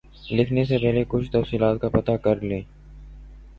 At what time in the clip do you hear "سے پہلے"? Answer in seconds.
0.65-1.03